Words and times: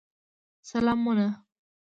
سلامونه. 0.69 1.25